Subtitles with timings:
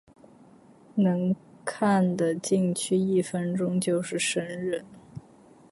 [0.95, 4.83] 能看的进去一分钟就是神人